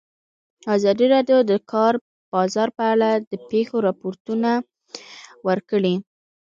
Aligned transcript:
ازادي 0.75 1.05
راډیو 1.13 1.37
د 1.43 1.47
د 1.51 1.53
کار 1.71 1.93
بازار 2.33 2.69
په 2.77 2.83
اړه 2.93 3.09
د 3.29 3.33
پېښو 3.49 3.77
رپوټونه 3.87 4.51
ورکړي. 5.47 5.95